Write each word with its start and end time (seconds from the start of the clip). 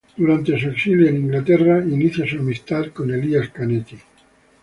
Durante 0.17 0.59
su 0.59 0.67
exilio 0.69 1.07
en 1.07 1.17
Inglaterra 1.17 1.77
inicia 1.79 2.27
su 2.27 2.39
amistad 2.39 2.87
con 2.87 3.13
Elias 3.13 3.49
Canetti. 3.49 3.99